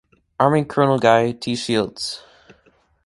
[0.39, 1.55] Army Colonel Guy T.
[1.55, 2.23] Shields.